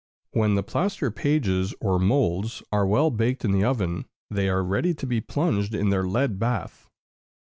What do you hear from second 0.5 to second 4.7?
the plaster pages, or moulds, are well baked in the oven, they are